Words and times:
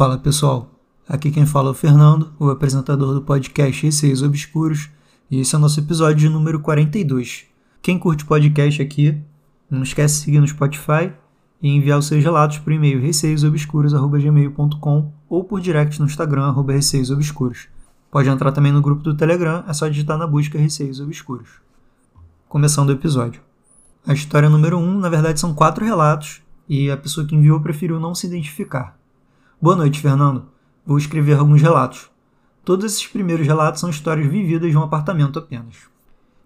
Fala 0.00 0.16
pessoal, 0.16 0.70
aqui 1.06 1.30
quem 1.30 1.44
fala 1.44 1.68
é 1.68 1.72
o 1.72 1.74
Fernando, 1.74 2.32
o 2.38 2.48
apresentador 2.48 3.12
do 3.12 3.20
podcast 3.20 3.82
Receios 3.82 4.22
Obscuros, 4.22 4.88
e 5.30 5.38
esse 5.38 5.54
é 5.54 5.58
o 5.58 5.60
nosso 5.60 5.78
episódio 5.78 6.30
número 6.30 6.58
42. 6.58 7.44
Quem 7.82 7.98
curte 7.98 8.24
podcast 8.24 8.80
aqui, 8.80 9.20
não 9.70 9.82
esquece 9.82 10.14
de 10.14 10.20
seguir 10.24 10.40
no 10.40 10.48
Spotify 10.48 11.12
e 11.60 11.68
enviar 11.68 11.98
os 11.98 12.06
seus 12.06 12.24
relatos 12.24 12.56
por 12.56 12.72
e-mail 12.72 12.98
receiosobscuros.gmail.com 12.98 15.12
ou 15.28 15.44
por 15.44 15.60
direct 15.60 16.00
no 16.00 16.06
Instagram, 16.06 16.44
arroba 16.44 16.72
receiosobscuros. 16.72 17.68
Pode 18.10 18.30
entrar 18.30 18.52
também 18.52 18.72
no 18.72 18.80
grupo 18.80 19.02
do 19.02 19.14
Telegram, 19.14 19.64
é 19.68 19.72
só 19.74 19.86
digitar 19.86 20.16
na 20.16 20.26
busca 20.26 20.58
Receios 20.58 20.98
Obscuros. 20.98 21.50
Começando 22.48 22.88
o 22.88 22.92
episódio. 22.92 23.42
A 24.06 24.14
história 24.14 24.48
número 24.48 24.78
1, 24.78 24.82
um, 24.82 24.98
na 24.98 25.10
verdade, 25.10 25.38
são 25.38 25.52
quatro 25.52 25.84
relatos, 25.84 26.40
e 26.66 26.90
a 26.90 26.96
pessoa 26.96 27.26
que 27.26 27.36
enviou 27.36 27.60
preferiu 27.60 28.00
não 28.00 28.14
se 28.14 28.26
identificar. 28.26 28.98
Boa 29.62 29.76
noite, 29.76 30.00
Fernando. 30.00 30.44
Vou 30.86 30.96
escrever 30.96 31.38
alguns 31.38 31.60
relatos. 31.60 32.10
Todos 32.64 32.86
esses 32.86 33.06
primeiros 33.06 33.46
relatos 33.46 33.78
são 33.78 33.90
histórias 33.90 34.26
vividas 34.26 34.70
de 34.70 34.76
um 34.78 34.82
apartamento 34.82 35.38
apenas. 35.38 35.76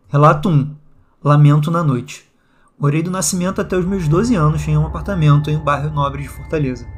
Relato 0.08 0.48
1. 0.48 0.74
Lamento 1.22 1.70
na 1.70 1.84
noite. 1.84 2.28
Morei 2.76 3.04
do 3.04 3.12
nascimento 3.12 3.60
até 3.60 3.76
os 3.76 3.84
meus 3.84 4.08
12 4.08 4.34
anos 4.34 4.66
em 4.66 4.76
um 4.76 4.84
apartamento 4.84 5.48
em 5.48 5.56
um 5.56 5.62
bairro 5.62 5.94
nobre 5.94 6.22
de 6.22 6.28
Fortaleza. 6.28 6.88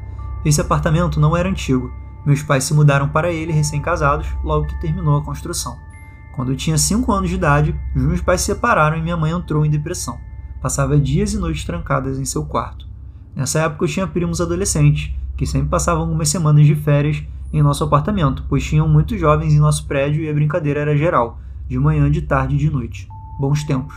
Esse 0.42 0.58
apartamento 0.58 1.20
não 1.20 1.36
era 1.36 1.50
antigo. 1.50 1.92
Meus 2.24 2.42
pais 2.42 2.64
se 2.64 2.72
mudaram 2.72 3.10
para 3.10 3.30
ele 3.30 3.52
recém-casados 3.52 4.26
logo 4.42 4.68
que 4.68 4.80
terminou 4.80 5.18
a 5.18 5.22
construção. 5.22 5.76
Quando 6.34 6.50
eu 6.50 6.56
tinha 6.56 6.78
5 6.78 7.12
anos 7.12 7.28
de 7.28 7.34
idade, 7.34 7.78
os 7.94 8.02
meus 8.02 8.22
pais 8.22 8.40
se 8.40 8.46
separaram 8.46 8.96
e 8.96 9.02
minha 9.02 9.18
mãe 9.18 9.32
entrou 9.32 9.66
em 9.66 9.70
depressão. 9.70 10.18
Passava 10.62 10.98
dias 10.98 11.34
e 11.34 11.36
noites 11.36 11.66
trancadas 11.66 12.18
em 12.18 12.24
seu 12.24 12.46
quarto. 12.46 12.88
Nessa 13.34 13.60
época 13.60 13.84
eu 13.84 13.88
tinha 13.88 14.06
primos 14.06 14.40
adolescentes 14.40 15.14
que 15.36 15.46
sempre 15.46 15.68
passavam 15.68 16.02
algumas 16.02 16.28
semanas 16.28 16.66
de 16.66 16.74
férias 16.74 17.22
em 17.52 17.62
nosso 17.62 17.84
apartamento, 17.84 18.44
pois 18.48 18.64
tinham 18.64 18.88
muitos 18.88 19.18
jovens 19.20 19.52
em 19.52 19.58
nosso 19.58 19.86
prédio 19.86 20.22
e 20.22 20.28
a 20.28 20.34
brincadeira 20.34 20.80
era 20.80 20.96
geral, 20.96 21.38
de 21.68 21.78
manhã, 21.78 22.10
de 22.10 22.22
tarde 22.22 22.54
e 22.54 22.58
de 22.58 22.70
noite. 22.70 23.08
Bons 23.38 23.64
tempos. 23.64 23.94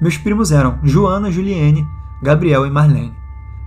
Meus 0.00 0.16
primos 0.16 0.50
eram 0.50 0.78
Joana, 0.82 1.30
Juliene, 1.30 1.86
Gabriel 2.22 2.66
e 2.66 2.70
Marlene. 2.70 3.12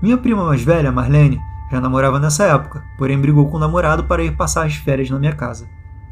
Minha 0.01 0.17
prima 0.17 0.43
mais 0.43 0.61
velha, 0.61 0.91
Marlene, 0.91 1.39
já 1.71 1.79
namorava 1.79 2.19
nessa 2.19 2.43
época, 2.43 2.83
porém 2.97 3.19
brigou 3.19 3.49
com 3.49 3.57
o 3.57 3.59
namorado 3.59 4.03
para 4.03 4.23
ir 4.23 4.35
passar 4.35 4.65
as 4.65 4.75
férias 4.75 5.09
na 5.09 5.19
minha 5.19 5.33
casa. 5.33 5.67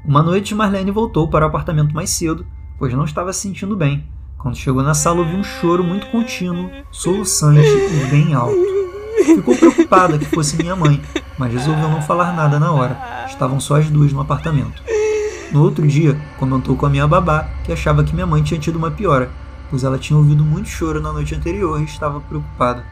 Uma 0.06 0.24
noite, 0.24 0.56
Marlene 0.56 0.92
voltou 0.92 1.28
para 1.28 1.46
o 1.46 1.48
apartamento 1.48 1.94
mais 1.94 2.10
cedo, 2.10 2.46
pois 2.78 2.94
não 2.94 3.06
estava 3.06 3.32
se 3.32 3.42
sentindo 3.42 3.76
bem. 3.76 4.06
Quando 4.38 4.58
chegou 4.58 4.84
na 4.84 4.94
sala, 4.94 5.20
ouviu 5.20 5.38
um 5.38 5.44
choro 5.44 5.84
muito 5.84 6.08
contínuo, 6.08 6.70
soluçante 6.92 7.62
e 7.62 8.06
bem 8.10 8.34
alto. 8.34 8.83
Ficou 9.26 9.56
preocupada 9.56 10.18
que 10.18 10.26
fosse 10.26 10.58
minha 10.58 10.76
mãe, 10.76 11.02
mas 11.38 11.54
resolveu 11.54 11.90
não 11.90 12.02
falar 12.02 12.34
nada 12.34 12.60
na 12.60 12.72
hora. 12.72 13.26
Estavam 13.28 13.60
só 13.60 13.78
as 13.78 13.90
duas 13.90 14.12
no 14.12 14.22
apartamento. 14.22 14.82
No 15.52 15.62
outro 15.62 15.88
dia, 15.88 16.20
comentou 16.38 16.76
com 16.76 16.86
a 16.86 16.90
minha 16.90 17.08
babá 17.08 17.48
que 17.64 17.72
achava 17.72 18.04
que 18.04 18.14
minha 18.14 18.26
mãe 18.26 18.42
tinha 18.42 18.60
tido 18.60 18.78
uma 18.78 18.90
piora, 18.90 19.30
pois 19.70 19.84
ela 19.84 20.00
tinha 20.00 20.18
ouvido 20.18 20.44
muito 20.44 20.68
choro 20.68 21.00
na 21.00 21.14
noite 21.14 21.36
anterior 21.36 21.80
e 21.80 21.84
estava 21.84 22.20
preocupada. 22.20 22.84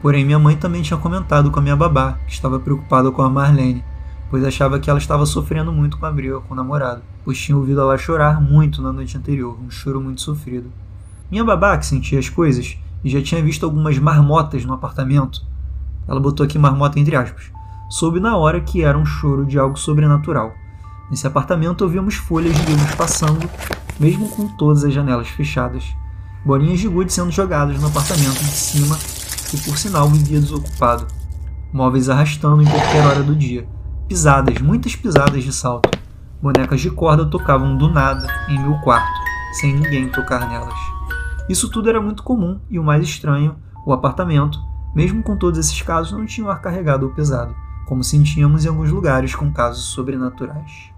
Porém, 0.00 0.24
minha 0.24 0.38
mãe 0.38 0.56
também 0.56 0.80
tinha 0.80 0.98
comentado 0.98 1.50
com 1.50 1.58
a 1.58 1.62
minha 1.62 1.76
babá 1.76 2.18
que 2.26 2.32
estava 2.32 2.60
preocupada 2.60 3.10
com 3.10 3.20
a 3.20 3.28
Marlene, 3.28 3.84
pois 4.30 4.44
achava 4.44 4.78
que 4.78 4.88
ela 4.88 4.98
estava 4.98 5.26
sofrendo 5.26 5.72
muito 5.72 5.98
com 5.98 6.06
a 6.06 6.12
briga 6.12 6.40
com 6.40 6.54
o 6.54 6.56
namorado, 6.56 7.02
pois 7.24 7.38
tinha 7.38 7.56
ouvido 7.56 7.80
ela 7.80 7.98
chorar 7.98 8.40
muito 8.40 8.80
na 8.80 8.92
noite 8.92 9.16
anterior, 9.16 9.58
um 9.60 9.70
choro 9.70 10.00
muito 10.00 10.20
sofrido. 10.20 10.70
Minha 11.30 11.44
babá, 11.44 11.76
que 11.76 11.84
sentia 11.84 12.18
as 12.18 12.28
coisas 12.28 12.78
e 13.02 13.10
já 13.10 13.22
tinha 13.22 13.42
visto 13.42 13.64
algumas 13.64 13.98
marmotas 13.98 14.64
no 14.64 14.72
apartamento, 14.72 15.46
ela 16.06 16.20
botou 16.20 16.44
aqui 16.44 16.58
marmota 16.58 16.98
entre 16.98 17.14
aspas. 17.14 17.52
Soube 17.90 18.20
na 18.20 18.36
hora 18.36 18.60
que 18.60 18.82
era 18.82 18.98
um 18.98 19.04
choro 19.04 19.44
de 19.44 19.58
algo 19.58 19.78
sobrenatural. 19.78 20.52
Nesse 21.10 21.26
apartamento 21.26 21.82
ouvíamos 21.82 22.16
folhas 22.16 22.54
de 22.54 22.66
livros 22.66 22.94
passando, 22.94 23.48
mesmo 23.98 24.28
com 24.28 24.48
todas 24.56 24.84
as 24.84 24.92
janelas 24.92 25.28
fechadas. 25.28 25.84
Bolinhas 26.44 26.80
de 26.80 26.88
gude 26.88 27.12
sendo 27.12 27.30
jogadas 27.30 27.80
no 27.80 27.88
apartamento 27.88 28.38
de 28.38 28.50
cima, 28.50 28.96
que 29.50 29.58
por 29.64 29.76
sinal 29.78 30.08
vivia 30.08 30.40
desocupado. 30.40 31.06
Móveis 31.72 32.08
arrastando 32.08 32.62
em 32.62 32.66
qualquer 32.66 33.06
hora 33.06 33.22
do 33.22 33.34
dia. 33.34 33.68
Pisadas, 34.06 34.60
muitas 34.60 34.96
pisadas 34.96 35.42
de 35.44 35.52
salto. 35.52 35.90
Bonecas 36.40 36.80
de 36.80 36.90
corda 36.90 37.26
tocavam 37.26 37.76
do 37.76 37.90
nada 37.90 38.26
em 38.48 38.58
meu 38.58 38.78
quarto, 38.80 39.20
sem 39.60 39.74
ninguém 39.74 40.08
tocar 40.08 40.48
nelas. 40.48 40.97
Isso 41.48 41.70
tudo 41.70 41.88
era 41.88 42.00
muito 42.00 42.22
comum 42.22 42.60
e 42.68 42.78
o 42.78 42.84
mais 42.84 43.02
estranho, 43.02 43.56
o 43.86 43.92
apartamento, 43.92 44.58
mesmo 44.94 45.22
com 45.22 45.36
todos 45.36 45.58
esses 45.58 45.80
casos, 45.80 46.12
não 46.12 46.26
tinha 46.26 46.46
um 46.46 46.50
ar 46.50 46.60
carregado 46.60 47.06
ou 47.06 47.12
pesado, 47.12 47.54
como 47.86 48.04
sentíamos 48.04 48.64
em 48.64 48.68
alguns 48.68 48.90
lugares 48.90 49.34
com 49.34 49.52
casos 49.52 49.84
sobrenaturais. 49.84 50.90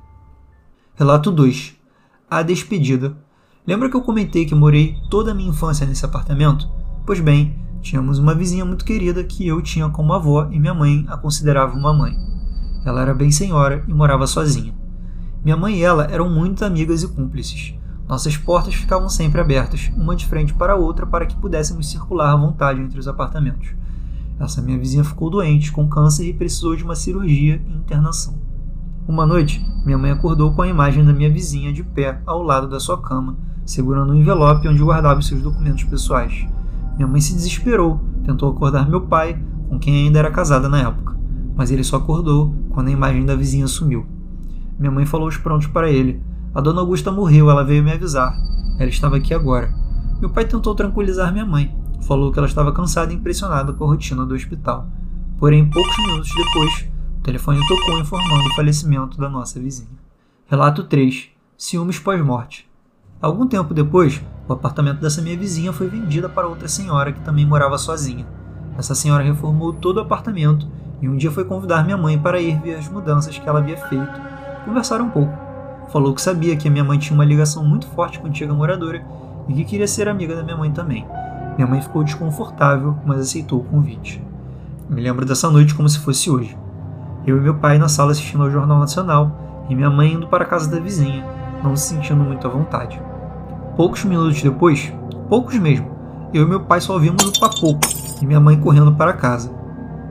Relato 0.94 1.30
2. 1.30 1.76
A 2.28 2.42
despedida. 2.42 3.16
Lembra 3.66 3.88
que 3.88 3.96
eu 3.96 4.02
comentei 4.02 4.44
que 4.44 4.54
morei 4.54 4.96
toda 5.08 5.30
a 5.30 5.34
minha 5.34 5.50
infância 5.50 5.86
nesse 5.86 6.04
apartamento? 6.04 6.68
Pois 7.06 7.20
bem, 7.20 7.58
tínhamos 7.80 8.18
uma 8.18 8.34
vizinha 8.34 8.64
muito 8.64 8.84
querida 8.84 9.22
que 9.22 9.46
eu 9.46 9.62
tinha 9.62 9.88
como 9.88 10.12
avó 10.12 10.48
e 10.50 10.58
minha 10.58 10.74
mãe 10.74 11.06
a 11.08 11.16
considerava 11.16 11.76
uma 11.76 11.92
mãe. 11.92 12.16
Ela 12.84 13.02
era 13.02 13.14
bem 13.14 13.30
senhora 13.30 13.84
e 13.86 13.94
morava 13.94 14.26
sozinha. 14.26 14.74
Minha 15.44 15.56
mãe 15.56 15.76
e 15.76 15.82
ela 15.82 16.04
eram 16.04 16.28
muito 16.28 16.64
amigas 16.64 17.02
e 17.02 17.08
cúmplices. 17.08 17.74
Nossas 18.10 18.36
portas 18.36 18.74
ficavam 18.74 19.08
sempre 19.08 19.40
abertas, 19.40 19.88
uma 19.96 20.16
de 20.16 20.26
frente 20.26 20.52
para 20.52 20.72
a 20.72 20.76
outra, 20.76 21.06
para 21.06 21.24
que 21.26 21.36
pudéssemos 21.36 21.88
circular 21.88 22.32
à 22.32 22.36
vontade 22.36 22.80
entre 22.80 22.98
os 22.98 23.06
apartamentos. 23.06 23.68
Essa 24.40 24.60
minha 24.60 24.76
vizinha 24.76 25.04
ficou 25.04 25.30
doente, 25.30 25.70
com 25.70 25.88
câncer 25.88 26.26
e 26.28 26.32
precisou 26.32 26.74
de 26.74 26.82
uma 26.82 26.96
cirurgia 26.96 27.62
e 27.64 27.72
internação. 27.72 28.34
Uma 29.06 29.24
noite, 29.24 29.64
minha 29.86 29.96
mãe 29.96 30.10
acordou 30.10 30.52
com 30.52 30.62
a 30.62 30.66
imagem 30.66 31.04
da 31.04 31.12
minha 31.12 31.30
vizinha 31.30 31.72
de 31.72 31.84
pé 31.84 32.20
ao 32.26 32.42
lado 32.42 32.66
da 32.66 32.80
sua 32.80 33.00
cama, 33.00 33.36
segurando 33.64 34.12
um 34.12 34.16
envelope 34.16 34.66
onde 34.66 34.82
guardava 34.82 35.22
seus 35.22 35.40
documentos 35.40 35.84
pessoais. 35.84 36.44
Minha 36.96 37.06
mãe 37.06 37.20
se 37.20 37.32
desesperou, 37.32 38.00
tentou 38.24 38.50
acordar 38.50 38.90
meu 38.90 39.02
pai, 39.02 39.40
com 39.68 39.78
quem 39.78 40.06
ainda 40.06 40.18
era 40.18 40.32
casada 40.32 40.68
na 40.68 40.80
época, 40.80 41.16
mas 41.54 41.70
ele 41.70 41.84
só 41.84 41.98
acordou 41.98 42.52
quando 42.70 42.88
a 42.88 42.92
imagem 42.92 43.24
da 43.24 43.36
vizinha 43.36 43.68
sumiu. 43.68 44.04
Minha 44.76 44.90
mãe 44.90 45.06
falou 45.06 45.28
os 45.28 45.36
prontos 45.36 45.68
para 45.68 45.88
ele. 45.88 46.20
A 46.52 46.60
dona 46.60 46.80
Augusta 46.80 47.12
morreu, 47.12 47.48
ela 47.48 47.62
veio 47.62 47.82
me 47.82 47.92
avisar. 47.92 48.34
Ela 48.76 48.90
estava 48.90 49.16
aqui 49.16 49.32
agora. 49.32 49.72
Meu 50.20 50.28
pai 50.30 50.44
tentou 50.44 50.74
tranquilizar 50.74 51.32
minha 51.32 51.46
mãe, 51.46 51.72
falou 52.02 52.32
que 52.32 52.38
ela 52.40 52.48
estava 52.48 52.72
cansada 52.72 53.12
e 53.12 53.16
impressionada 53.16 53.72
com 53.72 53.84
a 53.84 53.86
rotina 53.86 54.26
do 54.26 54.34
hospital. 54.34 54.88
Porém, 55.38 55.70
poucos 55.70 55.96
minutos 55.98 56.28
depois, 56.34 56.88
o 57.18 57.22
telefone 57.22 57.60
tocou 57.68 58.00
informando 58.00 58.48
o 58.48 58.54
falecimento 58.56 59.16
da 59.16 59.28
nossa 59.28 59.60
vizinha. 59.60 59.96
Relato 60.46 60.82
3. 60.82 61.28
Ciúmes 61.56 62.00
pós-morte. 62.00 62.68
Algum 63.22 63.46
tempo 63.46 63.72
depois, 63.72 64.20
o 64.48 64.52
apartamento 64.52 65.00
dessa 65.00 65.22
minha 65.22 65.36
vizinha 65.36 65.72
foi 65.72 65.86
vendido 65.86 66.28
para 66.28 66.48
outra 66.48 66.66
senhora 66.66 67.12
que 67.12 67.20
também 67.20 67.46
morava 67.46 67.78
sozinha. 67.78 68.26
Essa 68.76 68.96
senhora 68.96 69.22
reformou 69.22 69.72
todo 69.72 69.98
o 69.98 70.00
apartamento 70.00 70.66
e 71.00 71.08
um 71.08 71.16
dia 71.16 71.30
foi 71.30 71.44
convidar 71.44 71.84
minha 71.84 71.96
mãe 71.96 72.18
para 72.18 72.40
ir 72.40 72.60
ver 72.60 72.74
as 72.74 72.88
mudanças 72.88 73.38
que 73.38 73.48
ela 73.48 73.60
havia 73.60 73.76
feito. 73.76 74.20
Conversaram 74.64 75.06
um 75.06 75.10
pouco. 75.10 75.49
Falou 75.90 76.14
que 76.14 76.22
sabia 76.22 76.56
que 76.56 76.68
a 76.68 76.70
minha 76.70 76.84
mãe 76.84 76.98
tinha 76.98 77.14
uma 77.14 77.24
ligação 77.24 77.64
muito 77.64 77.86
forte 77.88 78.20
com 78.20 78.26
a 78.26 78.28
antiga 78.30 78.54
moradora 78.54 79.04
e 79.48 79.54
que 79.54 79.64
queria 79.64 79.88
ser 79.88 80.08
amiga 80.08 80.36
da 80.36 80.42
minha 80.44 80.56
mãe 80.56 80.70
também. 80.70 81.04
Minha 81.56 81.66
mãe 81.66 81.82
ficou 81.82 82.04
desconfortável, 82.04 82.96
mas 83.04 83.18
aceitou 83.18 83.58
o 83.58 83.64
convite. 83.64 84.22
Me 84.88 85.00
lembro 85.00 85.26
dessa 85.26 85.50
noite 85.50 85.74
como 85.74 85.88
se 85.88 85.98
fosse 85.98 86.30
hoje. 86.30 86.56
Eu 87.26 87.36
e 87.36 87.40
meu 87.40 87.56
pai 87.56 87.76
na 87.76 87.88
sala 87.88 88.12
assistindo 88.12 88.44
ao 88.44 88.50
Jornal 88.50 88.78
Nacional 88.78 89.64
e 89.68 89.74
minha 89.74 89.90
mãe 89.90 90.12
indo 90.12 90.28
para 90.28 90.44
a 90.44 90.46
casa 90.46 90.70
da 90.70 90.78
vizinha, 90.78 91.24
não 91.62 91.74
se 91.74 91.88
sentindo 91.88 92.22
muito 92.22 92.46
à 92.46 92.50
vontade. 92.50 93.00
Poucos 93.76 94.04
minutos 94.04 94.40
depois, 94.40 94.92
poucos 95.28 95.58
mesmo, 95.58 95.90
eu 96.32 96.44
e 96.44 96.48
meu 96.48 96.60
pai 96.60 96.80
só 96.80 96.92
ouvimos 96.92 97.24
o 97.24 97.40
papoco 97.40 97.80
e 98.22 98.26
minha 98.26 98.40
mãe 98.40 98.58
correndo 98.58 98.92
para 98.92 99.12
casa. 99.12 99.52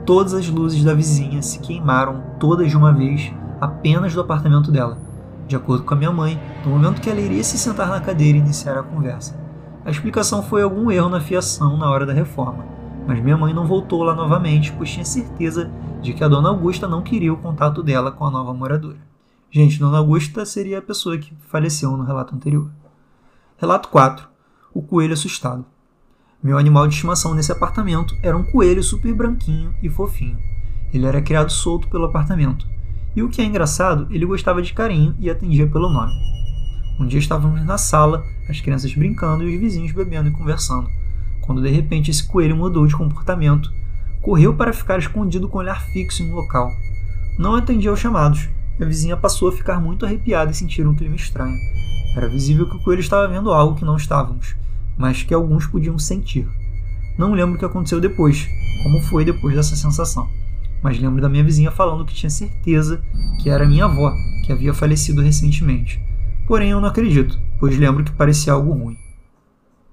Todas 0.04 0.34
as 0.34 0.46
luzes 0.48 0.84
da 0.84 0.92
vizinha 0.92 1.40
se 1.40 1.58
queimaram 1.58 2.22
todas 2.38 2.68
de 2.68 2.76
uma 2.76 2.92
vez, 2.92 3.32
apenas 3.60 4.14
do 4.14 4.20
apartamento 4.20 4.70
dela. 4.70 5.09
De 5.50 5.56
acordo 5.56 5.82
com 5.82 5.94
a 5.94 5.96
minha 5.96 6.12
mãe, 6.12 6.40
no 6.64 6.70
momento 6.70 7.00
que 7.00 7.10
ela 7.10 7.20
iria 7.20 7.42
se 7.42 7.58
sentar 7.58 7.88
na 7.88 8.00
cadeira 8.00 8.38
e 8.38 8.40
iniciar 8.40 8.78
a 8.78 8.84
conversa. 8.84 9.36
A 9.84 9.90
explicação 9.90 10.44
foi 10.44 10.62
algum 10.62 10.92
erro 10.92 11.08
na 11.08 11.20
fiação 11.20 11.76
na 11.76 11.90
hora 11.90 12.06
da 12.06 12.12
reforma, 12.12 12.64
mas 13.04 13.20
minha 13.20 13.36
mãe 13.36 13.52
não 13.52 13.66
voltou 13.66 14.04
lá 14.04 14.14
novamente, 14.14 14.70
pois 14.70 14.92
tinha 14.92 15.04
certeza 15.04 15.68
de 16.00 16.12
que 16.12 16.22
a 16.22 16.28
dona 16.28 16.50
Augusta 16.50 16.86
não 16.86 17.02
queria 17.02 17.32
o 17.32 17.36
contato 17.36 17.82
dela 17.82 18.12
com 18.12 18.24
a 18.24 18.30
nova 18.30 18.54
moradora. 18.54 18.98
Gente, 19.50 19.76
dona 19.76 19.98
Augusta 19.98 20.46
seria 20.46 20.78
a 20.78 20.82
pessoa 20.82 21.18
que 21.18 21.34
faleceu 21.48 21.96
no 21.96 22.04
relato 22.04 22.32
anterior. 22.32 22.70
Relato 23.58 23.88
4. 23.88 24.28
O 24.72 24.80
coelho 24.80 25.14
assustado. 25.14 25.64
Meu 26.40 26.58
animal 26.58 26.86
de 26.86 26.94
estimação 26.94 27.34
nesse 27.34 27.50
apartamento 27.50 28.14
era 28.22 28.36
um 28.36 28.44
coelho 28.44 28.84
super 28.84 29.12
branquinho 29.12 29.74
e 29.82 29.90
fofinho. 29.90 30.38
Ele 30.94 31.06
era 31.06 31.20
criado 31.20 31.50
solto 31.50 31.88
pelo 31.88 32.04
apartamento. 32.04 32.68
E 33.14 33.22
o 33.22 33.28
que 33.28 33.42
é 33.42 33.44
engraçado, 33.44 34.06
ele 34.10 34.24
gostava 34.24 34.62
de 34.62 34.72
carinho 34.72 35.14
e 35.18 35.28
atendia 35.28 35.66
pelo 35.66 35.88
nome. 35.88 36.12
Um 36.98 37.06
dia 37.06 37.18
estávamos 37.18 37.64
na 37.64 37.76
sala, 37.76 38.22
as 38.48 38.60
crianças 38.60 38.94
brincando 38.94 39.42
e 39.42 39.54
os 39.54 39.60
vizinhos 39.60 39.92
bebendo 39.92 40.28
e 40.28 40.32
conversando, 40.32 40.88
quando 41.40 41.62
de 41.62 41.70
repente 41.70 42.10
esse 42.10 42.22
coelho 42.22 42.56
mudou 42.56 42.86
de 42.86 42.94
comportamento, 42.94 43.72
correu 44.22 44.54
para 44.54 44.72
ficar 44.72 44.98
escondido 44.98 45.48
com 45.48 45.58
olhar 45.58 45.82
fixo 45.92 46.22
no 46.24 46.36
local. 46.36 46.70
Não 47.38 47.54
atendi 47.54 47.88
aos 47.88 47.98
chamados. 47.98 48.48
A 48.80 48.84
vizinha 48.84 49.16
passou 49.16 49.48
a 49.48 49.52
ficar 49.52 49.80
muito 49.80 50.06
arrepiada 50.06 50.50
e 50.50 50.54
sentir 50.54 50.86
um 50.86 50.94
clima 50.94 51.16
estranho. 51.16 51.56
Era 52.16 52.28
visível 52.28 52.68
que 52.68 52.76
o 52.76 52.82
coelho 52.82 53.00
estava 53.00 53.28
vendo 53.28 53.50
algo 53.50 53.76
que 53.76 53.84
não 53.84 53.96
estávamos, 53.96 54.54
mas 54.96 55.22
que 55.22 55.34
alguns 55.34 55.66
podiam 55.66 55.98
sentir. 55.98 56.48
Não 57.18 57.32
lembro 57.32 57.56
o 57.56 57.58
que 57.58 57.64
aconteceu 57.64 58.00
depois, 58.00 58.48
como 58.82 59.00
foi 59.02 59.24
depois 59.24 59.54
dessa 59.54 59.76
sensação, 59.76 60.28
mas 60.82 60.98
lembro 60.98 61.20
da 61.20 61.28
minha 61.28 61.44
vizinha 61.44 61.70
falando 61.70 62.04
que 62.04 62.14
tinha 62.14 62.30
certeza 62.30 63.02
que 63.42 63.50
era 63.50 63.66
minha 63.66 63.84
avó, 63.84 64.12
que 64.44 64.52
havia 64.52 64.74
falecido 64.74 65.22
recentemente. 65.22 66.00
Porém, 66.46 66.70
eu 66.70 66.80
não 66.80 66.88
acredito, 66.88 67.38
pois 67.58 67.78
lembro 67.78 68.04
que 68.04 68.12
parecia 68.12 68.52
algo 68.52 68.72
ruim. 68.72 68.96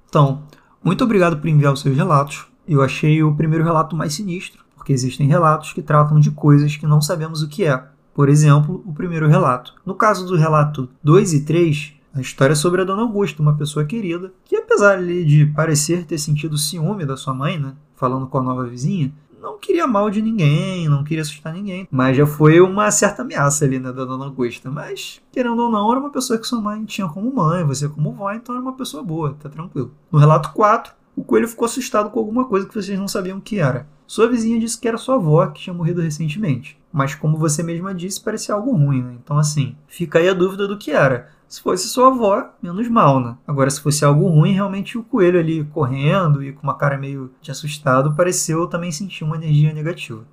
Então, 0.09 0.43
muito 0.83 1.03
obrigado 1.03 1.37
por 1.37 1.47
enviar 1.47 1.73
os 1.73 1.81
seus 1.81 1.95
relatos. 1.95 2.47
Eu 2.67 2.81
achei 2.81 3.21
o 3.23 3.35
primeiro 3.35 3.63
relato 3.63 3.95
mais 3.95 4.13
sinistro, 4.13 4.63
porque 4.75 4.93
existem 4.93 5.27
relatos 5.27 5.73
que 5.73 5.81
tratam 5.81 6.19
de 6.19 6.31
coisas 6.31 6.75
que 6.75 6.87
não 6.87 7.01
sabemos 7.01 7.41
o 7.41 7.47
que 7.47 7.65
é. 7.65 7.83
Por 8.13 8.29
exemplo, 8.29 8.81
o 8.85 8.93
primeiro 8.93 9.27
relato. 9.27 9.75
No 9.85 9.93
caso 9.93 10.25
do 10.25 10.35
relato 10.35 10.89
2 11.03 11.33
e 11.33 11.45
3, 11.45 11.93
a 12.15 12.21
história 12.21 12.53
é 12.53 12.55
sobre 12.55 12.81
a 12.81 12.83
Dona 12.83 13.03
Augusta, 13.03 13.43
uma 13.43 13.55
pessoa 13.55 13.85
querida, 13.85 14.33
que 14.43 14.55
apesar 14.55 15.03
de 15.03 15.45
parecer 15.55 16.03
ter 16.03 16.17
sentido 16.17 16.57
ciúme 16.57 17.05
da 17.05 17.15
sua 17.15 17.33
mãe, 17.33 17.59
né, 17.59 17.73
falando 17.95 18.25
com 18.25 18.39
a 18.39 18.43
nova 18.43 18.65
vizinha, 18.65 19.13
não 19.41 19.57
queria 19.57 19.87
mal 19.87 20.09
de 20.09 20.21
ninguém, 20.21 20.87
não 20.87 21.03
queria 21.03 21.21
assustar 21.21 21.53
ninguém. 21.53 21.87
Mas 21.91 22.17
já 22.17 22.25
foi 22.25 22.59
uma 22.59 22.89
certa 22.91 23.21
ameaça 23.21 23.65
ali, 23.65 23.79
né, 23.79 23.91
da 23.91 24.05
Dona 24.05 24.25
Augusta. 24.25 24.69
Mas, 24.69 25.21
querendo 25.31 25.61
ou 25.61 25.71
não, 25.71 25.91
era 25.91 25.99
uma 25.99 26.09
pessoa 26.09 26.39
que 26.39 26.47
sua 26.47 26.61
mãe 26.61 26.83
tinha 26.85 27.07
como 27.07 27.33
mãe, 27.33 27.63
você 27.63 27.87
como 27.87 28.11
vó, 28.13 28.31
então 28.31 28.55
era 28.55 28.61
uma 28.61 28.73
pessoa 28.73 29.03
boa, 29.03 29.35
tá 29.39 29.49
tranquilo. 29.49 29.91
No 30.11 30.19
relato 30.19 30.51
4, 30.53 30.93
o 31.17 31.23
coelho 31.23 31.47
ficou 31.47 31.65
assustado 31.65 32.11
com 32.11 32.19
alguma 32.19 32.45
coisa 32.45 32.67
que 32.67 32.75
vocês 32.75 32.97
não 32.97 33.07
sabiam 33.07 33.39
o 33.39 33.41
que 33.41 33.57
era. 33.59 33.87
Sua 34.05 34.29
vizinha 34.29 34.59
disse 34.59 34.79
que 34.79 34.87
era 34.87 34.99
sua 34.99 35.15
avó 35.15 35.47
que 35.47 35.61
tinha 35.61 35.73
morrido 35.73 35.99
recentemente. 35.99 36.79
Mas 36.93 37.15
como 37.15 37.39
você 37.39 37.63
mesma 37.63 37.91
disse, 37.91 38.23
parecia 38.23 38.53
algo 38.53 38.71
ruim, 38.71 39.01
né? 39.01 39.17
Então 39.23 39.35
assim, 39.35 39.75
fica 39.87 40.19
aí 40.19 40.29
a 40.29 40.33
dúvida 40.33 40.67
do 40.67 40.77
que 40.77 40.91
era. 40.91 41.29
Se 41.47 41.59
fosse 41.59 41.87
sua 41.87 42.09
avó, 42.09 42.51
menos 42.61 42.87
mal, 42.87 43.19
né? 43.19 43.35
Agora, 43.47 43.69
se 43.69 43.81
fosse 43.81 44.05
algo 44.05 44.27
ruim, 44.27 44.53
realmente 44.53 44.95
o 44.95 45.03
coelho 45.03 45.39
ali 45.39 45.63
correndo 45.63 46.43
e 46.43 46.53
com 46.53 46.61
uma 46.61 46.77
cara 46.77 46.99
meio 46.99 47.31
de 47.41 47.49
assustado 47.49 48.13
pareceu 48.13 48.67
também 48.67 48.91
sentir 48.91 49.23
uma 49.23 49.37
energia 49.37 49.73
negativa. 49.73 50.23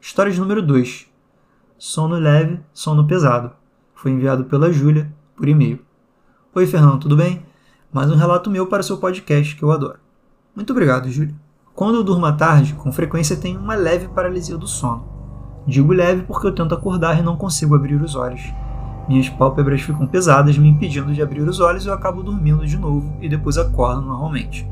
História 0.00 0.32
de 0.32 0.40
número 0.40 0.62
2. 0.62 1.08
Sono 1.76 2.14
leve, 2.16 2.58
sono 2.72 3.06
pesado. 3.06 3.52
Foi 3.94 4.10
enviado 4.10 4.46
pela 4.46 4.72
Júlia 4.72 5.12
por 5.36 5.46
e-mail. 5.46 5.84
Oi, 6.54 6.66
Fernando, 6.66 7.00
tudo 7.00 7.16
bem? 7.16 7.49
Mais 7.92 8.08
um 8.08 8.14
relato 8.14 8.48
meu 8.48 8.68
para 8.68 8.82
o 8.82 8.84
seu 8.84 8.98
podcast 8.98 9.56
que 9.56 9.64
eu 9.64 9.72
adoro. 9.72 9.98
Muito 10.54 10.70
obrigado, 10.70 11.10
Júlia. 11.10 11.34
Quando 11.74 11.96
eu 11.96 12.04
durmo 12.04 12.24
à 12.24 12.30
tarde, 12.30 12.74
com 12.74 12.92
frequência 12.92 13.36
tenho 13.36 13.58
uma 13.58 13.74
leve 13.74 14.06
paralisia 14.06 14.56
do 14.56 14.68
sono. 14.68 15.04
Digo 15.66 15.92
leve 15.92 16.22
porque 16.22 16.46
eu 16.46 16.54
tento 16.54 16.72
acordar 16.72 17.18
e 17.18 17.22
não 17.22 17.36
consigo 17.36 17.74
abrir 17.74 18.00
os 18.00 18.14
olhos. 18.14 18.42
Minhas 19.08 19.28
pálpebras 19.28 19.80
ficam 19.80 20.06
pesadas, 20.06 20.56
me 20.56 20.68
impedindo 20.68 21.12
de 21.12 21.20
abrir 21.20 21.40
os 21.40 21.58
olhos 21.58 21.84
e 21.84 21.88
eu 21.88 21.92
acabo 21.92 22.22
dormindo 22.22 22.64
de 22.64 22.76
novo 22.78 23.12
e 23.20 23.28
depois 23.28 23.58
acordo 23.58 24.02
normalmente. 24.02 24.64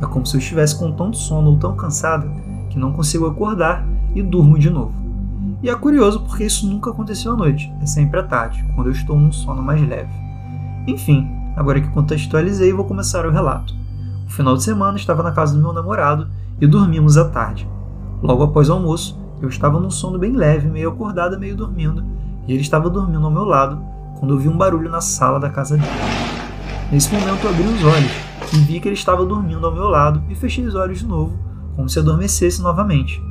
É 0.00 0.06
como 0.06 0.24
se 0.24 0.36
eu 0.36 0.38
estivesse 0.38 0.78
com 0.78 0.92
tanto 0.92 1.16
sono 1.16 1.50
ou 1.50 1.58
tão 1.58 1.74
cansada 1.74 2.30
que 2.70 2.78
não 2.78 2.92
consigo 2.92 3.26
acordar 3.26 3.84
e 4.14 4.22
durmo 4.22 4.56
de 4.56 4.70
novo. 4.70 4.94
E 5.60 5.68
é 5.68 5.74
curioso 5.74 6.20
porque 6.20 6.44
isso 6.44 6.68
nunca 6.68 6.90
aconteceu 6.90 7.32
à 7.32 7.36
noite, 7.36 7.72
é 7.82 7.86
sempre 7.86 8.20
à 8.20 8.22
tarde, 8.22 8.64
quando 8.76 8.86
eu 8.86 8.92
estou 8.92 9.18
num 9.18 9.32
sono 9.32 9.60
mais 9.60 9.84
leve. 9.86 10.12
Enfim, 10.86 11.39
agora 11.56 11.80
que 11.80 11.88
contextualizei, 11.88 12.72
vou 12.72 12.84
começar 12.84 13.26
o 13.26 13.30
relato. 13.30 13.74
No 14.24 14.30
final 14.30 14.56
de 14.56 14.62
semana 14.62 14.96
estava 14.96 15.22
na 15.22 15.32
casa 15.32 15.54
do 15.54 15.60
meu 15.60 15.72
namorado 15.72 16.28
e 16.60 16.66
dormimos 16.66 17.16
à 17.16 17.28
tarde. 17.28 17.68
Logo 18.22 18.42
após 18.42 18.68
o 18.68 18.74
almoço, 18.74 19.18
eu 19.40 19.48
estava 19.48 19.80
num 19.80 19.90
sono 19.90 20.18
bem 20.18 20.32
leve, 20.32 20.68
meio 20.68 20.90
acordada, 20.90 21.38
meio 21.38 21.56
dormindo, 21.56 22.04
e 22.46 22.52
ele 22.52 22.60
estava 22.60 22.90
dormindo 22.90 23.24
ao 23.24 23.32
meu 23.32 23.44
lado 23.44 23.80
quando 24.18 24.32
ouvi 24.32 24.48
um 24.48 24.56
barulho 24.56 24.90
na 24.90 25.00
sala 25.00 25.40
da 25.40 25.48
casa 25.48 25.76
dele. 25.76 25.88
Nesse 26.92 27.12
momento 27.12 27.44
eu 27.44 27.50
abri 27.50 27.62
os 27.62 27.84
olhos 27.84 28.12
e 28.52 28.58
vi 28.58 28.80
que 28.80 28.88
ele 28.88 28.94
estava 28.94 29.24
dormindo 29.24 29.66
ao 29.66 29.72
meu 29.72 29.88
lado 29.88 30.22
e 30.28 30.34
fechei 30.34 30.64
os 30.66 30.74
olhos 30.74 30.98
de 30.98 31.06
novo, 31.06 31.38
como 31.74 31.88
se 31.88 31.98
adormecesse 31.98 32.60
novamente. 32.60 33.22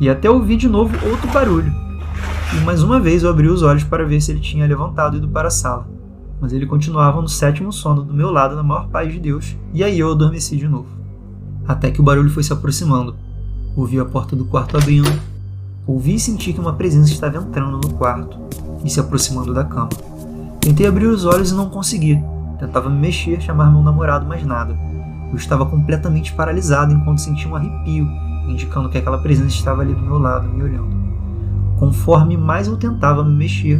E 0.00 0.08
até 0.08 0.30
ouvi 0.30 0.56
de 0.56 0.68
novo 0.68 0.94
outro 1.06 1.30
barulho. 1.30 1.72
E 2.52 2.64
mais 2.64 2.82
uma 2.82 2.98
vez 2.98 3.22
eu 3.22 3.30
abri 3.30 3.48
os 3.48 3.62
olhos 3.62 3.84
para 3.84 4.04
ver 4.06 4.20
se 4.20 4.30
ele 4.30 4.40
tinha 4.40 4.66
levantado 4.66 5.16
e 5.16 5.18
ido 5.18 5.28
para 5.28 5.48
a 5.48 5.50
sala. 5.50 5.93
Mas 6.40 6.52
ele 6.52 6.66
continuava 6.66 7.20
no 7.20 7.28
sétimo 7.28 7.72
sono 7.72 8.02
do 8.02 8.12
meu 8.12 8.30
lado 8.30 8.56
na 8.56 8.62
maior 8.62 8.88
paz 8.88 9.12
de 9.12 9.18
Deus, 9.18 9.56
e 9.72 9.82
aí 9.82 9.98
eu 9.98 10.12
adormeci 10.12 10.56
de 10.56 10.68
novo. 10.68 10.88
Até 11.66 11.90
que 11.90 12.00
o 12.00 12.04
barulho 12.04 12.30
foi 12.30 12.42
se 12.42 12.52
aproximando. 12.52 13.16
Ouvi 13.76 13.98
a 13.98 14.04
porta 14.04 14.36
do 14.36 14.44
quarto 14.44 14.76
abrindo 14.76 15.10
Ouvi 15.86 16.14
e 16.14 16.18
senti 16.18 16.50
que 16.54 16.60
uma 16.60 16.72
presença 16.72 17.12
estava 17.12 17.36
entrando 17.36 17.76
no 17.76 17.94
quarto 17.94 18.38
e 18.82 18.88
se 18.88 18.98
aproximando 18.98 19.52
da 19.52 19.64
cama. 19.64 19.90
Tentei 20.58 20.86
abrir 20.86 21.06
os 21.06 21.26
olhos 21.26 21.50
e 21.50 21.54
não 21.54 21.68
consegui. 21.68 22.18
Tentava 22.58 22.88
me 22.88 22.98
mexer, 22.98 23.38
chamar 23.42 23.70
meu 23.70 23.82
namorado, 23.82 24.24
mas 24.24 24.46
nada. 24.46 24.74
Eu 25.30 25.36
estava 25.36 25.66
completamente 25.66 26.32
paralisado 26.32 26.94
enquanto 26.94 27.20
sentia 27.20 27.50
um 27.50 27.56
arrepio, 27.56 28.08
indicando 28.48 28.88
que 28.88 28.96
aquela 28.96 29.18
presença 29.18 29.54
estava 29.54 29.82
ali 29.82 29.92
do 29.92 30.00
meu 30.00 30.18
lado, 30.18 30.48
me 30.48 30.62
olhando. 30.62 30.96
Conforme 31.78 32.34
mais 32.34 32.66
eu 32.66 32.78
tentava 32.78 33.22
me 33.22 33.34
mexer, 33.34 33.78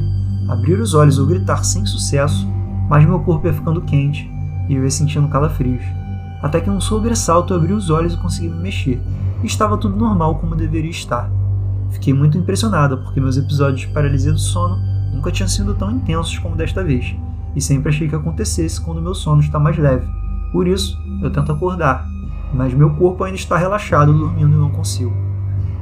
abrir 0.49 0.81
os 0.81 0.94
olhos 0.94 1.19
ou 1.19 1.26
gritar 1.26 1.64
sem 1.64 1.85
sucesso, 1.87 2.46
mais 2.88 3.05
meu 3.05 3.20
corpo 3.20 3.46
ia 3.46 3.52
ficando 3.52 3.81
quente 3.82 4.31
e 4.69 4.75
eu 4.75 4.85
ia 4.85 4.91
sentindo 4.91 5.29
calafrios. 5.29 5.82
Até 6.43 6.61
que 6.61 6.69
num 6.69 6.81
sobressalto 6.81 7.55
eu 7.55 7.58
abri 7.58 7.73
os 7.73 7.91
olhos 7.91 8.14
e 8.14 8.19
consegui 8.19 8.49
me 8.49 8.61
mexer. 8.61 9.00
E 9.43 9.46
estava 9.46 9.79
tudo 9.79 9.96
normal 9.96 10.37
como 10.37 10.55
deveria 10.55 10.91
estar. 10.91 11.31
Fiquei 11.91 12.12
muito 12.12 12.37
impressionada 12.37 12.96
porque 12.96 13.20
meus 13.20 13.37
episódios 13.37 13.81
de 13.81 13.88
paralisia 13.88 14.32
do 14.32 14.38
sono 14.38 14.76
nunca 15.14 15.31
tinham 15.31 15.49
sido 15.49 15.75
tão 15.75 15.91
intensos 15.91 16.38
como 16.38 16.56
desta 16.56 16.82
vez, 16.82 17.14
e 17.55 17.61
sempre 17.61 17.88
achei 17.88 18.08
que 18.08 18.14
acontecesse 18.14 18.81
quando 18.81 19.00
meu 19.00 19.14
sono 19.14 19.40
está 19.40 19.58
mais 19.58 19.79
leve. 19.79 20.06
Por 20.52 20.67
isso, 20.67 20.99
eu 21.23 21.31
tento 21.31 21.52
acordar, 21.52 22.06
mas 22.52 22.75
meu 22.75 22.90
corpo 22.97 23.25
ainda 23.25 23.37
está 23.37 23.56
relaxado 23.56 24.12
dormindo 24.12 24.56
e 24.56 24.61
não 24.61 24.70
consigo. 24.70 25.12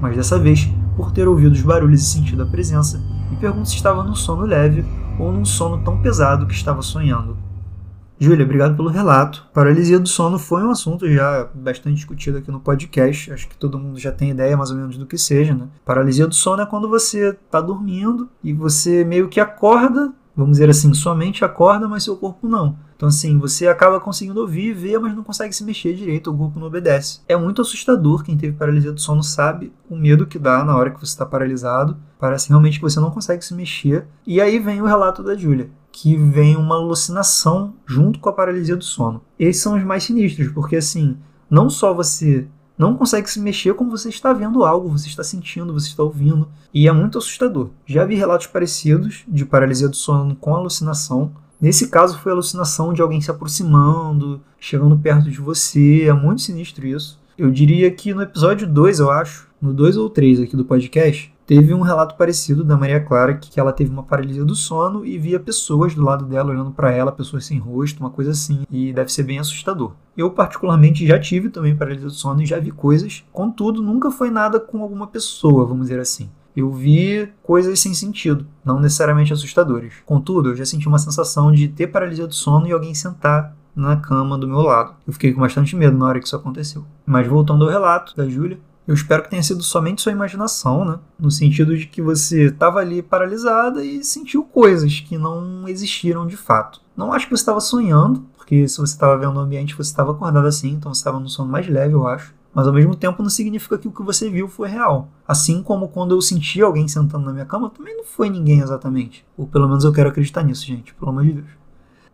Mas 0.00 0.16
dessa 0.16 0.38
vez, 0.38 0.70
por 0.96 1.12
ter 1.12 1.26
ouvido 1.26 1.52
os 1.52 1.62
barulhos 1.62 2.02
e 2.02 2.04
sentido 2.04 2.42
a 2.42 2.46
presença, 2.46 3.02
me 3.32 3.38
pergunto 3.38 3.68
se 3.68 3.76
estava 3.76 4.04
num 4.04 4.14
sono 4.14 4.44
leve 4.44 4.84
ou 5.18 5.32
num 5.32 5.44
sono 5.44 5.82
tão 5.82 6.00
pesado 6.00 6.46
que 6.46 6.54
estava 6.54 6.82
sonhando. 6.82 7.36
Júlia, 8.18 8.44
obrigado 8.44 8.76
pelo 8.76 8.88
relato. 8.88 9.48
Paralisia 9.52 9.98
do 9.98 10.08
sono 10.08 10.38
foi 10.38 10.62
um 10.62 10.70
assunto 10.70 11.10
já 11.10 11.48
bastante 11.52 11.96
discutido 11.96 12.38
aqui 12.38 12.52
no 12.52 12.60
podcast. 12.60 13.32
Acho 13.32 13.48
que 13.48 13.56
todo 13.56 13.78
mundo 13.78 13.98
já 13.98 14.12
tem 14.12 14.30
ideia 14.30 14.56
mais 14.56 14.70
ou 14.70 14.76
menos 14.76 14.96
do 14.96 15.06
que 15.06 15.18
seja, 15.18 15.54
né? 15.54 15.66
Paralisia 15.84 16.28
do 16.28 16.34
sono 16.34 16.62
é 16.62 16.66
quando 16.66 16.88
você 16.88 17.30
está 17.30 17.60
dormindo 17.60 18.28
e 18.44 18.52
você 18.52 19.02
meio 19.02 19.28
que 19.28 19.40
acorda, 19.40 20.12
vamos 20.34 20.52
dizer 20.52 20.70
assim, 20.70 20.92
sua 20.94 21.14
mente 21.14 21.44
acorda, 21.44 21.88
mas 21.88 22.04
seu 22.04 22.16
corpo 22.16 22.48
não. 22.48 22.76
Então, 22.96 23.08
assim, 23.08 23.38
você 23.38 23.66
acaba 23.66 24.00
conseguindo 24.00 24.40
ouvir 24.40 24.68
e 24.68 24.72
ver, 24.72 24.98
mas 24.98 25.14
não 25.14 25.24
consegue 25.24 25.52
se 25.52 25.64
mexer 25.64 25.94
direito, 25.94 26.30
o 26.30 26.36
corpo 26.36 26.58
não 26.58 26.68
obedece. 26.68 27.20
É 27.28 27.36
muito 27.36 27.60
assustador. 27.60 28.22
Quem 28.22 28.36
teve 28.36 28.56
paralisia 28.56 28.92
do 28.92 29.00
sono 29.00 29.22
sabe 29.22 29.72
o 29.90 29.96
medo 29.96 30.26
que 30.26 30.38
dá 30.38 30.64
na 30.64 30.76
hora 30.76 30.90
que 30.90 31.00
você 31.00 31.12
está 31.12 31.26
paralisado. 31.26 31.96
Parece 32.18 32.48
realmente 32.48 32.78
que 32.78 32.84
você 32.84 33.00
não 33.00 33.10
consegue 33.10 33.44
se 33.44 33.54
mexer. 33.54 34.06
E 34.26 34.40
aí 34.40 34.58
vem 34.58 34.80
o 34.80 34.86
relato 34.86 35.22
da 35.22 35.34
Júlia 35.34 35.70
que 35.92 36.16
vem 36.16 36.56
uma 36.56 36.76
alucinação 36.76 37.74
junto 37.86 38.18
com 38.18 38.28
a 38.28 38.32
paralisia 38.32 38.74
do 38.74 38.82
sono. 38.82 39.20
Esses 39.38 39.62
são 39.62 39.76
os 39.76 39.84
mais 39.84 40.04
sinistros, 40.04 40.48
porque 40.48 40.76
assim, 40.76 41.18
não 41.50 41.68
só 41.68 41.92
você 41.92 42.48
não 42.76 42.96
consegue 42.96 43.30
se 43.30 43.40
mexer 43.40 43.74
como 43.74 43.90
você 43.90 44.08
está 44.08 44.32
vendo 44.32 44.64
algo, 44.64 44.88
você 44.88 45.08
está 45.08 45.22
sentindo, 45.22 45.72
você 45.72 45.88
está 45.88 46.02
ouvindo, 46.02 46.48
e 46.72 46.88
é 46.88 46.92
muito 46.92 47.18
assustador. 47.18 47.70
Já 47.86 48.04
vi 48.04 48.14
relatos 48.14 48.46
parecidos 48.46 49.24
de 49.28 49.44
paralisia 49.44 49.88
do 49.88 49.96
sono 49.96 50.34
com 50.36 50.54
alucinação. 50.54 51.32
Nesse 51.60 51.88
caso 51.88 52.18
foi 52.18 52.32
alucinação 52.32 52.92
de 52.92 53.00
alguém 53.00 53.20
se 53.20 53.30
aproximando, 53.30 54.40
chegando 54.58 54.98
perto 54.98 55.30
de 55.30 55.40
você, 55.40 56.04
é 56.08 56.12
muito 56.12 56.42
sinistro 56.42 56.86
isso. 56.86 57.20
Eu 57.38 57.50
diria 57.50 57.90
que 57.90 58.12
no 58.12 58.22
episódio 58.22 58.66
2, 58.66 58.98
eu 58.98 59.10
acho, 59.10 59.48
no 59.60 59.72
2 59.72 59.96
ou 59.96 60.10
3 60.10 60.40
aqui 60.40 60.56
do 60.56 60.64
podcast, 60.64 61.31
Teve 61.54 61.74
um 61.74 61.82
relato 61.82 62.14
parecido 62.16 62.64
da 62.64 62.78
Maria 62.78 62.98
Clara 62.98 63.34
que 63.34 63.60
ela 63.60 63.74
teve 63.74 63.90
uma 63.90 64.02
paralisia 64.02 64.42
do 64.42 64.54
sono 64.54 65.04
e 65.04 65.18
via 65.18 65.38
pessoas 65.38 65.94
do 65.94 66.02
lado 66.02 66.24
dela 66.24 66.48
olhando 66.48 66.70
para 66.70 66.90
ela, 66.90 67.12
pessoas 67.12 67.44
sem 67.44 67.58
rosto, 67.58 68.00
uma 68.00 68.08
coisa 68.08 68.30
assim, 68.30 68.62
e 68.70 68.90
deve 68.90 69.12
ser 69.12 69.22
bem 69.22 69.38
assustador. 69.38 69.92
Eu 70.16 70.30
particularmente 70.30 71.06
já 71.06 71.18
tive 71.18 71.50
também 71.50 71.76
paralisia 71.76 72.06
do 72.06 72.14
sono 72.14 72.40
e 72.40 72.46
já 72.46 72.58
vi 72.58 72.70
coisas, 72.70 73.22
contudo 73.30 73.82
nunca 73.82 74.10
foi 74.10 74.30
nada 74.30 74.58
com 74.58 74.82
alguma 74.82 75.06
pessoa, 75.06 75.66
vamos 75.66 75.88
dizer 75.88 76.00
assim. 76.00 76.30
Eu 76.56 76.72
vi 76.72 77.28
coisas 77.42 77.78
sem 77.78 77.92
sentido, 77.92 78.46
não 78.64 78.80
necessariamente 78.80 79.34
assustadoras. 79.34 79.92
Contudo, 80.06 80.48
eu 80.48 80.56
já 80.56 80.64
senti 80.64 80.88
uma 80.88 80.98
sensação 80.98 81.52
de 81.52 81.68
ter 81.68 81.88
paralisia 81.88 82.26
do 82.26 82.34
sono 82.34 82.66
e 82.66 82.72
alguém 82.72 82.94
sentar 82.94 83.54
na 83.76 83.96
cama 83.96 84.38
do 84.38 84.48
meu 84.48 84.62
lado. 84.62 84.94
Eu 85.06 85.12
fiquei 85.12 85.34
com 85.34 85.40
bastante 85.42 85.76
medo 85.76 85.98
na 85.98 86.06
hora 86.06 86.18
que 86.18 86.26
isso 86.26 86.36
aconteceu. 86.36 86.82
Mas 87.04 87.26
voltando 87.26 87.64
ao 87.64 87.70
relato 87.70 88.16
da 88.16 88.26
Júlia, 88.26 88.58
eu 88.86 88.94
espero 88.94 89.22
que 89.22 89.30
tenha 89.30 89.42
sido 89.42 89.62
somente 89.62 90.02
sua 90.02 90.12
imaginação, 90.12 90.84
né? 90.84 90.98
No 91.18 91.30
sentido 91.30 91.76
de 91.76 91.86
que 91.86 92.02
você 92.02 92.46
estava 92.46 92.80
ali 92.80 93.02
paralisada 93.02 93.84
e 93.84 94.02
sentiu 94.02 94.42
coisas 94.42 95.00
que 95.00 95.16
não 95.16 95.68
existiram 95.68 96.26
de 96.26 96.36
fato. 96.36 96.80
Não 96.96 97.12
acho 97.12 97.26
que 97.26 97.36
você 97.36 97.42
estava 97.42 97.60
sonhando, 97.60 98.26
porque 98.36 98.66
se 98.66 98.78
você 98.78 98.92
estava 98.92 99.16
vendo 99.16 99.36
o 99.36 99.40
ambiente, 99.40 99.76
você 99.76 99.90
estava 99.90 100.10
acordado 100.10 100.46
assim, 100.46 100.70
então 100.70 100.92
você 100.92 101.00
estava 101.00 101.20
no 101.20 101.28
sono 101.28 101.50
mais 101.50 101.68
leve, 101.68 101.94
eu 101.94 102.06
acho. 102.06 102.34
Mas 102.54 102.66
ao 102.66 102.72
mesmo 102.72 102.94
tempo 102.94 103.22
não 103.22 103.30
significa 103.30 103.78
que 103.78 103.88
o 103.88 103.92
que 103.92 104.02
você 104.02 104.28
viu 104.28 104.46
foi 104.46 104.68
real. 104.68 105.08
Assim 105.26 105.62
como 105.62 105.88
quando 105.88 106.14
eu 106.14 106.20
senti 106.20 106.60
alguém 106.60 106.86
sentando 106.86 107.24
na 107.24 107.32
minha 107.32 107.46
cama, 107.46 107.70
também 107.70 107.96
não 107.96 108.04
foi 108.04 108.28
ninguém 108.28 108.60
exatamente. 108.60 109.24
Ou 109.38 109.46
pelo 109.46 109.68
menos 109.68 109.84
eu 109.84 109.92
quero 109.92 110.10
acreditar 110.10 110.42
nisso, 110.42 110.66
gente, 110.66 110.92
pelo 110.92 111.10
amor 111.10 111.24
de 111.24 111.32
Deus. 111.32 111.48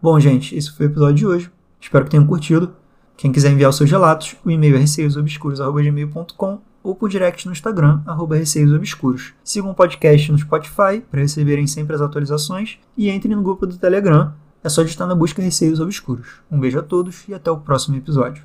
Bom, 0.01 0.21
gente, 0.21 0.55
esse 0.55 0.71
foi 0.71 0.87
o 0.87 0.91
episódio 0.91 1.15
de 1.17 1.27
hoje. 1.27 1.51
Espero 1.81 2.05
que 2.05 2.11
tenham 2.13 2.27
curtido. 2.27 2.73
Quem 3.19 3.33
quiser 3.33 3.51
enviar 3.51 3.69
os 3.69 3.77
seus 3.77 3.91
relatos, 3.91 4.37
o 4.45 4.51
e-mail 4.51 4.77
é 4.77 4.79
receiosobscuros.gmail.com 4.79 6.61
ou 6.85 6.95
por 6.95 7.09
direct 7.09 7.47
no 7.47 7.53
Instagram, 7.53 8.01
arroba 8.07 8.37
receiosobscuros. 8.37 9.35
Sigam 9.43 9.73
o 9.73 9.75
podcast 9.75 10.31
no 10.31 10.39
Spotify 10.39 11.03
para 11.11 11.21
receberem 11.21 11.67
sempre 11.67 11.97
as 11.97 12.01
atualizações 12.01 12.79
e 12.97 13.11
entrem 13.11 13.35
no 13.35 13.43
grupo 13.43 13.67
do 13.67 13.77
Telegram. 13.77 14.33
É 14.63 14.69
só 14.69 14.85
digitar 14.85 15.09
na 15.09 15.17
busca 15.17 15.43
Receios 15.43 15.81
Obscuros. 15.81 16.29
Um 16.49 16.61
beijo 16.61 16.79
a 16.79 16.83
todos 16.83 17.25
e 17.29 17.35
até 17.35 17.51
o 17.51 17.59
próximo 17.59 17.97
episódio. 17.97 18.45